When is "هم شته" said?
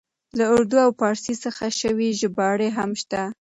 2.77-3.21